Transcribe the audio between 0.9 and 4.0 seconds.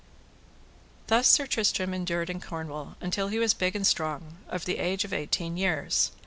Thus Sir Tristram endured in Cornwall until he was big and